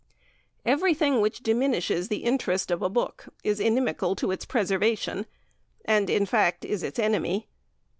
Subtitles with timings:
[0.65, 5.27] Everything which diminishes the interest of a book is inimical to its preservation,
[5.85, 7.47] and in fact is its enemy.